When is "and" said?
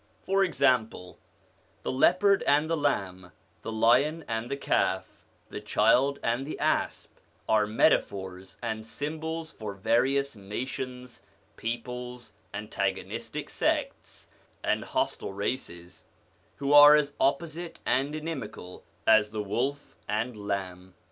2.47-2.67, 4.27-4.49, 6.23-6.43, 8.63-8.83, 14.63-14.83, 17.85-18.15, 20.09-20.35